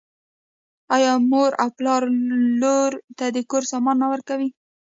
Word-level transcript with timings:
آیا 0.95 1.13
مور 1.29 1.51
او 1.61 1.69
پلار 1.77 2.01
لور 2.61 2.91
ته 3.17 3.25
د 3.35 3.37
کور 3.49 3.63
سامان 3.71 3.97
نه 4.03 4.07
ورکوي؟ 4.13 4.49